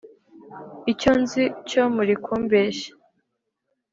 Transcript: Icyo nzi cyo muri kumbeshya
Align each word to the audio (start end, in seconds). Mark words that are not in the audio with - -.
Icyo 0.91 1.11
nzi 1.21 1.43
cyo 1.69 1.83
muri 1.95 2.13
kumbeshya 2.23 2.91